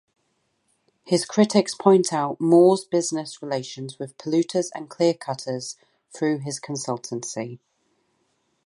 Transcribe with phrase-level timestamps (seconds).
[1.05, 5.77] His critics point out Moore's business relations with "polluters and clear-cutters"
[6.11, 7.59] through his consultancy.